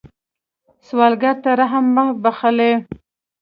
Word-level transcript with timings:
سوالګر 0.87 1.35
ته 1.43 1.49
رحم 1.59 1.85
مه 1.95 2.05
بخلئ 2.23 2.73